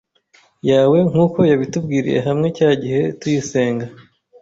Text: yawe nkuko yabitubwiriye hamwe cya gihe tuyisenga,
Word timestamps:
yawe 0.69 0.97
nkuko 1.09 1.39
yabitubwiriye 1.51 2.19
hamwe 2.27 2.47
cya 2.57 2.69
gihe 2.81 3.01
tuyisenga, 3.19 3.85